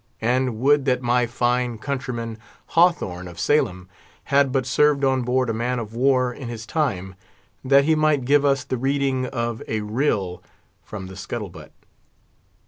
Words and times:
And 0.23 0.57
would 0.57 0.85
that 0.85 1.03
my 1.03 1.27
fine 1.27 1.77
countryman, 1.77 2.39
Hawthorne 2.69 3.27
of 3.27 3.37
Salem, 3.39 3.87
had 4.33 4.51
but 4.51 4.65
served 4.65 5.03
on 5.05 5.21
board 5.21 5.47
a 5.47 5.53
man 5.53 5.77
of 5.77 5.93
war 5.93 6.33
in 6.33 6.47
his 6.47 6.65
time, 6.65 7.13
that 7.63 7.83
he 7.85 7.93
might 7.93 8.25
give 8.25 8.43
us 8.43 8.63
the 8.63 8.77
reading 8.77 9.27
of 9.27 9.61
a 9.67 9.81
"rill" 9.81 10.41
from 10.83 11.05
the 11.05 11.15
scuttle 11.15 11.49
butt. 11.49 11.71